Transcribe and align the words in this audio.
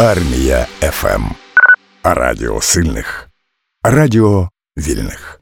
Армія 0.00 0.66
ФМ. 0.80 1.22
Радіо 2.04 2.60
сильних. 2.60 3.28
Радіо 3.82 4.48
вільних. 4.78 5.40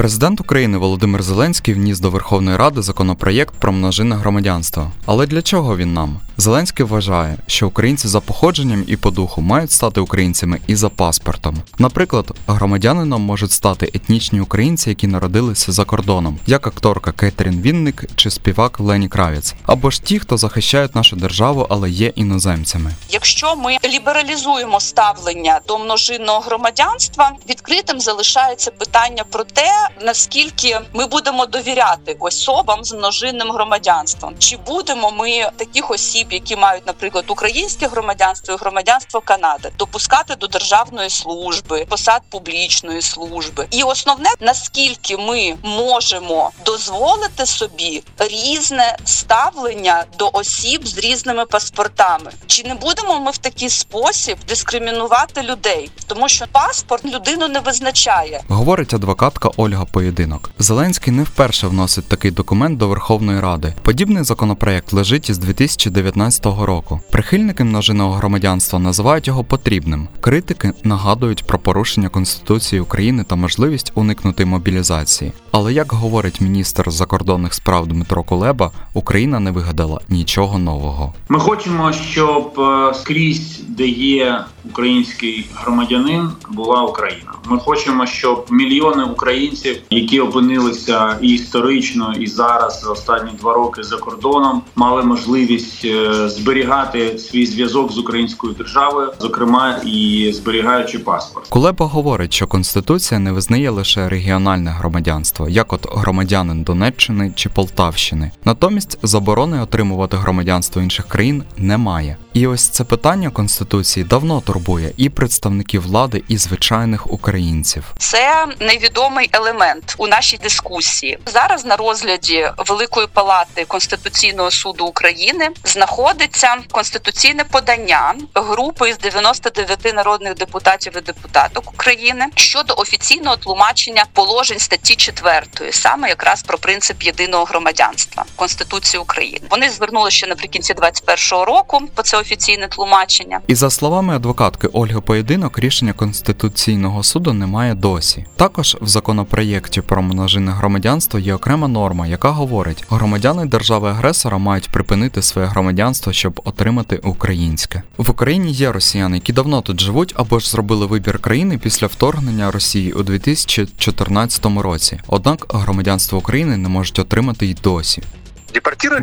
Президент 0.00 0.40
України 0.40 0.78
Володимир 0.78 1.22
Зеленський 1.22 1.74
вніс 1.74 2.00
до 2.00 2.10
Верховної 2.10 2.56
Ради 2.56 2.82
законопроєкт 2.82 3.54
про 3.54 3.72
множинне 3.72 4.16
громадянство. 4.16 4.92
Але 5.06 5.26
для 5.26 5.42
чого 5.42 5.76
він 5.76 5.94
нам? 5.94 6.20
Зеленський 6.36 6.86
вважає, 6.86 7.36
що 7.46 7.66
українці 7.66 8.08
за 8.08 8.20
походженням 8.20 8.84
і 8.86 8.96
по 8.96 9.10
духу 9.10 9.40
мають 9.40 9.70
стати 9.70 10.00
українцями 10.00 10.60
і 10.66 10.76
за 10.76 10.88
паспортом. 10.88 11.62
Наприклад, 11.78 12.32
громадянином 12.46 13.22
можуть 13.22 13.52
стати 13.52 13.90
етнічні 13.94 14.40
українці, 14.40 14.88
які 14.88 15.06
народилися 15.06 15.72
за 15.72 15.84
кордоном, 15.84 16.38
як 16.46 16.66
акторка 16.66 17.12
Кетрін 17.12 17.60
Вінник 17.60 18.04
чи 18.16 18.30
співак 18.30 18.80
Лені 18.80 19.08
Кравіц, 19.08 19.54
або 19.66 19.90
ж 19.90 20.02
ті, 20.02 20.18
хто 20.18 20.36
захищають 20.36 20.94
нашу 20.94 21.16
державу, 21.16 21.66
але 21.70 21.90
є 21.90 22.06
іноземцями. 22.06 22.94
Якщо 23.10 23.56
ми 23.56 23.76
лібералізуємо 23.84 24.80
ставлення 24.80 25.60
до 25.68 25.78
множинного 25.78 26.40
громадянства, 26.40 27.32
відкритим 27.50 28.00
залишається 28.00 28.70
питання 28.70 29.24
про 29.30 29.44
те, 29.44 29.89
наскільки 30.00 30.80
ми 30.92 31.06
будемо 31.06 31.46
довіряти 31.46 32.16
особам 32.20 32.84
з 32.84 32.92
множинним 32.92 33.50
громадянством, 33.50 34.34
чи 34.38 34.56
будемо 34.56 35.10
ми 35.10 35.50
таких 35.56 35.90
осіб, 35.90 36.32
які 36.32 36.56
мають, 36.56 36.86
наприклад, 36.86 37.24
українське 37.28 37.86
громадянство 37.88 38.54
і 38.54 38.56
громадянство 38.56 39.20
Канади, 39.20 39.72
допускати 39.78 40.34
до 40.34 40.46
державної 40.46 41.10
служби, 41.10 41.86
посад 41.88 42.22
публічної 42.30 43.02
служби, 43.02 43.66
і 43.70 43.82
основне 43.82 44.30
наскільки 44.40 45.16
ми 45.16 45.56
можемо 45.62 46.50
дозволити 46.64 47.46
собі 47.46 48.02
різне 48.18 48.96
ставлення 49.04 50.04
до 50.18 50.30
осіб 50.32 50.86
з 50.86 50.98
різними 50.98 51.46
паспортами, 51.46 52.32
чи 52.46 52.64
не 52.64 52.74
будемо 52.74 53.20
ми 53.20 53.30
в 53.30 53.38
такий 53.38 53.70
спосіб 53.70 54.38
дискримінувати 54.48 55.42
людей, 55.42 55.90
тому 56.06 56.28
що 56.28 56.44
паспорт 56.52 57.04
людину 57.04 57.48
не 57.48 57.60
визначає, 57.60 58.42
говорить 58.48 58.94
адвокатка 58.94 59.50
Ольга 59.56 59.79
Поєдинок. 59.84 60.50
Зеленський 60.58 61.12
не 61.12 61.22
вперше 61.22 61.66
вносить 61.66 62.08
такий 62.08 62.30
документ 62.30 62.78
до 62.78 62.88
Верховної 62.88 63.40
Ради. 63.40 63.74
Подібний 63.82 64.24
законопроект 64.24 64.92
лежить 64.92 65.30
із 65.30 65.38
2019 65.38 66.46
року. 66.46 67.00
Прихильники 67.10 67.64
множинного 67.64 68.12
громадянства 68.12 68.78
називають 68.78 69.26
його 69.26 69.44
потрібним. 69.44 70.08
Критики 70.20 70.72
нагадують 70.84 71.44
про 71.44 71.58
порушення 71.58 72.08
Конституції 72.08 72.80
України 72.80 73.24
та 73.24 73.36
можливість 73.36 73.92
уникнути 73.94 74.44
мобілізації. 74.44 75.32
Але 75.50 75.72
як 75.72 75.92
говорить 75.92 76.40
міністр 76.40 76.90
закордонних 76.90 77.54
справ 77.54 77.86
Дмитро 77.86 78.22
Кулеба, 78.22 78.70
Україна 78.94 79.40
не 79.40 79.50
вигадала 79.50 80.00
нічого 80.08 80.58
нового. 80.58 81.14
Ми 81.28 81.38
хочемо, 81.38 81.92
щоб 81.92 82.60
е, 82.60 82.94
скрізь, 82.94 83.60
де 83.68 83.86
є 83.86 84.44
український 84.70 85.46
громадянин, 85.54 86.30
була 86.50 86.82
Україна. 86.82 87.32
Ми 87.44 87.58
хочемо, 87.58 88.06
щоб 88.06 88.46
мільйони 88.50 89.04
українців, 89.04 89.76
які 89.90 90.20
опинилися 90.20 91.18
і 91.22 91.28
історично, 91.28 92.14
і 92.20 92.26
зараз 92.26 92.80
за 92.84 92.90
останні 92.90 93.30
два 93.40 93.54
роки 93.54 93.82
за 93.82 93.96
кордоном, 93.96 94.62
мали 94.76 95.02
можливість 95.02 95.84
е, 95.84 96.28
зберігати 96.28 97.18
свій 97.18 97.46
зв'язок 97.46 97.92
з 97.92 97.98
українською 97.98 98.52
державою, 98.52 99.12
зокрема 99.20 99.80
і 99.84 100.30
зберігаючи 100.34 100.98
паспорт. 100.98 101.46
Кулеба 101.48 101.86
говорить, 101.86 102.32
що 102.32 102.46
конституція 102.46 103.20
не 103.20 103.32
визнає 103.32 103.70
лише 103.70 104.08
регіональне 104.08 104.70
громадянство, 104.70 105.48
як 105.48 105.72
от 105.72 105.86
громадянин 105.92 106.62
Донеччини 106.62 107.32
чи 107.36 107.48
Полтавщини. 107.48 108.30
Натомість 108.44 108.98
заборони 109.02 109.62
отримувати 109.62 110.16
громадянство 110.16 110.82
інших 110.82 111.06
країн 111.08 111.42
немає. 111.56 112.16
І 112.32 112.46
ось 112.46 112.68
це 112.68 112.84
питання 112.84 113.30
конституції 113.30 114.06
давно 114.10 114.40
турбує 114.40 114.59
і 114.96 115.08
представників 115.08 115.82
влади, 115.82 116.22
і 116.28 116.36
звичайних 116.36 117.12
українців. 117.12 117.84
Це 117.98 118.46
невідомий 118.60 119.30
елемент 119.32 119.94
у 119.98 120.06
нашій 120.06 120.36
дискусії. 120.36 121.18
Зараз 121.26 121.64
на 121.64 121.76
розгляді 121.76 122.50
Великої 122.66 123.06
палати 123.06 123.64
Конституційного 123.64 124.50
суду 124.50 124.84
України 124.84 125.48
знаходиться 125.64 126.56
конституційне 126.70 127.44
подання 127.44 128.14
групи 128.34 128.92
з 128.92 128.98
99 128.98 129.94
народних 129.94 130.34
депутатів 130.34 130.92
і 130.96 131.00
депутаток 131.00 131.72
України 131.74 132.26
щодо 132.34 132.74
офіційного 132.76 133.36
тлумачення 133.36 134.04
положень 134.12 134.58
статті 134.58 134.96
4, 134.96 135.42
саме 135.70 136.08
якраз 136.08 136.42
про 136.42 136.58
принцип 136.58 137.02
єдиного 137.02 137.44
громадянства 137.44 138.24
Конституції 138.36 139.00
України. 139.00 139.46
Вони 139.50 139.70
звернули 139.70 140.10
ще 140.10 140.26
наприкінці 140.26 140.74
21-го 140.74 141.44
року 141.44 141.80
по 141.94 142.02
це 142.02 142.16
офіційне 142.16 142.68
тлумачення. 142.68 143.40
І 143.46 143.54
за 143.54 143.70
словами 143.70 144.14
адвокатки 144.50 144.78
Ольги 144.78 145.00
Поєдинок, 145.00 145.58
рішення 145.58 145.92
Конституційного 145.92 147.02
суду 147.02 147.32
немає 147.32 147.74
досі. 147.74 148.26
Також 148.36 148.76
в 148.80 148.88
законопроєкті 148.88 149.80
про 149.80 150.02
множинне 150.02 150.52
громадянство 150.52 151.18
є 151.18 151.34
окрема 151.34 151.68
норма, 151.68 152.06
яка 152.06 152.30
говорить, 152.30 152.84
громадяни 152.90 153.46
держави-агресора 153.46 154.38
мають 154.38 154.68
припинити 154.68 155.22
своє 155.22 155.46
громадянство, 155.46 156.12
щоб 156.12 156.40
отримати 156.44 156.96
українське. 156.96 157.82
В 157.96 158.10
Україні 158.10 158.52
є 158.52 158.72
росіяни, 158.72 159.16
які 159.16 159.32
давно 159.32 159.60
тут 159.60 159.80
живуть 159.80 160.14
або 160.16 160.38
ж 160.38 160.50
зробили 160.50 160.86
вибір 160.86 161.18
країни 161.18 161.58
після 161.58 161.86
вторгнення 161.86 162.50
Росії 162.50 162.92
у 162.92 163.02
2014 163.02 164.46
році. 164.46 165.00
Однак 165.06 165.46
громадянство 165.48 166.18
України 166.18 166.56
не 166.56 166.68
можуть 166.68 166.98
отримати 166.98 167.46
й 167.46 167.56
досі. 167.62 168.02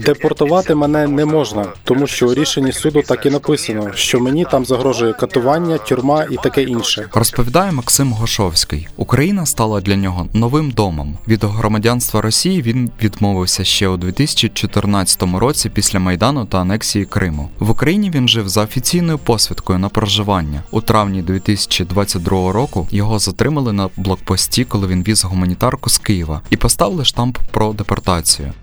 Депортувати 0.06 0.76
мене 0.76 1.08
не 1.08 1.26
можна, 1.26 1.66
тому 1.84 2.08
що 2.08 2.28
у 2.28 2.34
рішенні 2.34 2.72
суду 2.72 3.02
так 3.02 3.26
і 3.26 3.30
написано, 3.30 3.92
що 3.94 4.20
мені 4.20 4.46
там 4.52 4.66
загрожує 4.66 5.14
катування, 5.14 5.78
тюрма 5.78 6.26
і 6.32 6.36
таке 6.36 6.64
інше. 6.64 7.10
Розповідає 7.14 7.72
Максим 7.72 8.14
Гошовський. 8.14 8.88
Україна 8.98 9.46
стала 9.46 9.82
для 9.82 9.96
нього 9.96 10.28
новим 10.34 10.72
домом. 10.72 11.18
Від 11.28 11.44
громадянства 11.44 12.22
Росії 12.22 12.62
він 12.62 12.92
відмовився 13.04 13.64
ще 13.64 13.88
у 13.88 13.98
2014 13.98 15.24
році 15.24 15.70
після 15.70 16.00
майдану 16.00 16.46
та 16.46 16.58
анексії 16.58 17.06
Криму. 17.06 17.50
В 17.60 17.70
Україні 17.70 18.10
він 18.10 18.28
жив 18.28 18.50
за 18.50 18.64
офіційною 18.64 19.18
посвідкою 19.18 19.80
на 19.80 19.90
проживання. 19.90 20.64
У 20.72 20.82
травні 20.82 21.22
2022 21.22 22.52
року 22.52 22.88
його 22.92 23.20
затримали 23.20 23.74
на 23.74 23.90
блокпості, 23.98 24.66
коли 24.66 24.88
він 24.88 25.04
віз 25.04 25.24
гуманітарку 25.24 25.90
з 25.90 25.98
Києва, 25.98 26.42
і 26.50 26.58
поставили 26.58 27.06
штамп 27.06 27.38
про 27.52 27.74
депортацію. 27.74 28.54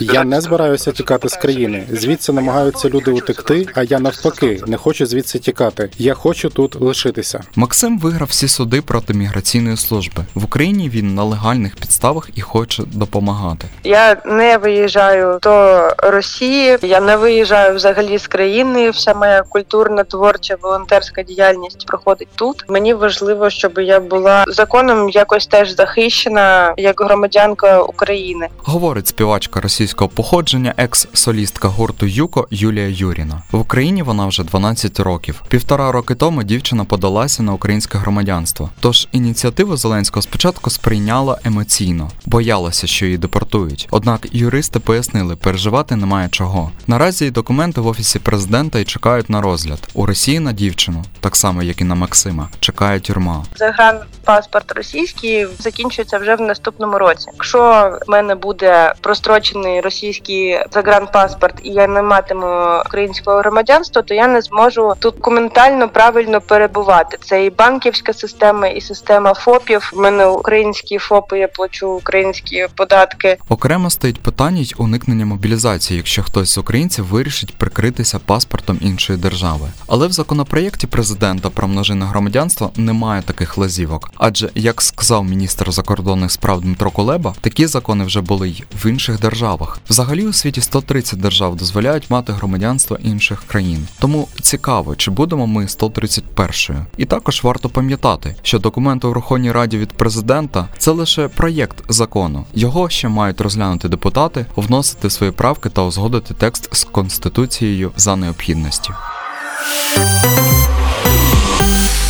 Я 0.00 0.24
не 0.24 0.40
збираюся 0.40 0.92
тікати 0.92 1.28
з 1.28 1.36
країни. 1.36 1.84
Звідси 1.90 2.32
намагаються 2.32 2.88
люди 2.88 3.10
утекти, 3.10 3.66
а 3.74 3.82
я 3.82 3.98
навпаки 3.98 4.60
не 4.66 4.76
хочу 4.76 5.06
звідси 5.06 5.38
тікати. 5.38 5.90
Я 5.98 6.14
хочу 6.14 6.50
тут 6.50 6.80
лишитися. 6.80 7.40
Максим 7.56 7.98
виграв 7.98 8.28
всі 8.28 8.48
суди 8.48 8.82
проти 8.82 9.14
міграційної 9.14 9.76
служби. 9.76 10.24
В 10.34 10.44
Україні 10.44 10.88
він 10.88 11.14
на 11.14 11.24
легальних 11.24 11.76
підставах 11.76 12.28
і 12.34 12.40
хоче 12.40 12.82
допомагати. 12.86 13.68
Я 13.84 14.16
не 14.24 14.56
виїжджаю 14.58 15.38
до 15.42 15.88
Росії, 15.98 16.78
я 16.82 17.00
не 17.00 17.16
виїжджаю 17.16 17.76
взагалі 17.76 18.18
з 18.18 18.26
країни. 18.26 18.90
Вся 18.90 19.14
моя 19.14 19.42
культурна, 19.48 20.04
творча, 20.04 20.56
волонтерська 20.62 21.22
діяльність 21.22 21.86
проходить 21.86 22.28
тут. 22.34 22.64
Мені 22.68 22.94
важливо, 22.94 23.50
щоб 23.50 23.78
я 23.78 24.00
була 24.00 24.44
законом 24.48 25.10
якось 25.10 25.46
теж 25.46 25.76
захищена 25.76 26.74
як 26.76 27.00
громадянка 27.00 27.82
України. 27.82 28.48
Говорить 28.58 29.08
співач 29.08 29.41
співачка 29.42 29.60
російського 29.60 30.08
походження, 30.08 30.74
екс-солістка 30.76 31.68
гурту 31.68 32.06
Юко 32.06 32.48
Юлія 32.50 32.88
Юріна. 32.88 33.42
В 33.52 33.58
Україні 33.58 34.02
вона 34.02 34.26
вже 34.26 34.44
12 34.44 35.00
років. 35.00 35.42
Півтора 35.48 35.92
роки 35.92 36.14
тому 36.14 36.42
дівчина 36.42 36.84
подалася 36.84 37.42
на 37.42 37.52
українське 37.52 37.98
громадянство. 37.98 38.70
Тож 38.80 39.08
ініціативу 39.12 39.76
Зеленського 39.76 40.22
спочатку 40.22 40.70
сприйняла 40.70 41.38
емоційно, 41.44 42.10
боялася, 42.26 42.86
що 42.86 43.06
її 43.06 43.18
депортують. 43.18 43.88
Однак 43.90 44.28
юристи 44.32 44.78
пояснили, 44.78 45.36
переживати 45.36 45.96
немає 45.96 46.28
чого. 46.28 46.70
Наразі 46.86 47.30
документи 47.30 47.80
в 47.80 47.86
офісі 47.86 48.18
президента 48.18 48.78
і 48.78 48.84
чекають 48.84 49.30
на 49.30 49.40
розгляд. 49.40 49.88
У 49.94 50.06
Росії 50.06 50.40
на 50.40 50.52
дівчину, 50.52 51.04
так 51.20 51.36
само 51.36 51.62
як 51.62 51.80
і 51.80 51.84
на 51.84 51.94
Максима, 51.94 52.48
чекає 52.60 53.00
тюрма. 53.00 53.44
Загранпаспорт 53.56 54.72
російський 54.72 55.46
закінчується 55.58 56.18
вже 56.18 56.34
в 56.36 56.40
наступному 56.40 56.98
році. 56.98 57.30
Якщо 57.32 57.58
в 58.06 58.10
мене 58.10 58.34
буде 58.34 58.94
прострочений 59.32 59.80
російський 59.80 60.58
загранпаспорт 60.72 61.54
і 61.62 61.70
я 61.70 61.86
не 61.86 62.02
матиму 62.02 62.46
українського 62.86 63.38
громадянства, 63.38 64.02
то 64.02 64.14
я 64.14 64.28
не 64.28 64.42
зможу 64.42 64.92
тут 64.98 65.14
документально 65.14 65.88
правильно 65.88 66.40
перебувати. 66.40 67.18
Це 67.20 67.44
і 67.44 67.50
банківська 67.50 68.12
система, 68.12 68.66
і 68.66 68.80
система 68.80 69.34
ФОПів. 69.34 69.92
У 69.94 70.00
мене 70.00 70.26
українські 70.26 70.98
ФОПи, 70.98 71.38
я 71.38 71.48
плачу 71.48 71.88
українські 71.88 72.66
податки. 72.76 73.36
Окремо 73.48 73.90
стоїть 73.90 74.20
питання 74.20 74.64
уникнення 74.78 75.26
мобілізації, 75.26 75.96
якщо 75.96 76.22
хтось 76.22 76.50
з 76.50 76.58
українців 76.58 77.06
вирішить 77.06 77.54
прикритися 77.54 78.18
паспортом 78.18 78.78
іншої 78.80 79.18
держави. 79.18 79.68
Але 79.88 80.06
в 80.06 80.12
законопроєкті 80.12 80.86
президента 80.86 81.50
про 81.50 81.68
множинне 81.68 82.06
громадянство 82.06 82.70
немає 82.76 83.22
таких 83.22 83.58
лазівок. 83.58 84.10
Адже, 84.16 84.50
як 84.54 84.82
сказав 84.82 85.24
міністр 85.24 85.72
закордонних 85.72 86.32
справ 86.32 86.60
Дмитро 86.60 86.90
Кулеба, 86.90 87.34
такі 87.40 87.66
закони 87.66 88.04
вже 88.04 88.20
були 88.20 88.48
й 88.48 88.64
в 88.84 88.86
інших 88.86 89.21
державах. 89.22 89.78
Взагалі 89.90 90.26
у 90.26 90.32
світі 90.32 90.60
130 90.60 91.20
держав 91.20 91.56
дозволяють 91.56 92.10
мати 92.10 92.32
громадянство 92.32 92.98
інших 93.02 93.42
країн. 93.46 93.88
Тому 94.00 94.28
цікаво, 94.40 94.96
чи 94.96 95.10
будемо 95.10 95.46
ми 95.46 95.64
131-ю. 95.64 96.86
І 96.96 97.04
також 97.04 97.42
варто 97.42 97.68
пам'ятати, 97.68 98.36
що 98.42 98.58
документ 98.58 99.04
у 99.04 99.08
Верховній 99.08 99.52
Раді 99.52 99.78
від 99.78 99.92
президента 99.92 100.68
це 100.78 100.90
лише 100.90 101.28
проєкт 101.28 101.84
закону. 101.88 102.44
Його 102.54 102.88
ще 102.88 103.08
мають 103.08 103.40
розглянути 103.40 103.88
депутати, 103.88 104.46
вносити 104.56 105.10
свої 105.10 105.32
правки 105.32 105.68
та 105.68 105.82
узгодити 105.82 106.34
текст 106.34 106.74
з 106.74 106.84
конституцією 106.84 107.92
за 107.96 108.16
необхідності. 108.16 108.90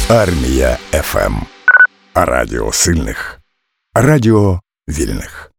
Армія 0.09 0.79
ФМ. 0.93 1.35
Радіо 2.15 2.73
сильних. 2.73 3.41
Радіо 3.95 4.61
вільних. 4.89 5.52